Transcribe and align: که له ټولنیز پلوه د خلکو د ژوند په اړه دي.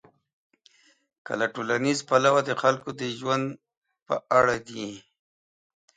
که 1.25 1.31
له 1.39 1.47
ټولنیز 1.55 1.99
پلوه 2.09 2.41
د 2.45 2.51
خلکو 2.61 2.89
د 3.01 3.03
ژوند 3.17 3.45
په 4.07 4.15
اړه 4.37 4.55
دي. 4.67 4.89